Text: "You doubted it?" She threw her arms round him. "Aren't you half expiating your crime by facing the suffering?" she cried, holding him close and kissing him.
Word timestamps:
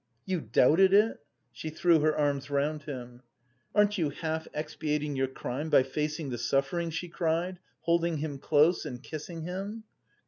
"You 0.25 0.41
doubted 0.41 0.93
it?" 0.95 1.19
She 1.51 1.69
threw 1.69 1.99
her 1.99 2.15
arms 2.15 2.49
round 2.49 2.81
him. 2.85 3.21
"Aren't 3.75 3.99
you 3.99 4.09
half 4.09 4.47
expiating 4.51 5.15
your 5.15 5.27
crime 5.27 5.69
by 5.69 5.83
facing 5.83 6.31
the 6.31 6.39
suffering?" 6.39 6.89
she 6.89 7.07
cried, 7.07 7.59
holding 7.81 8.17
him 8.17 8.39
close 8.39 8.83
and 8.83 9.03
kissing 9.03 9.43
him. 9.43 9.83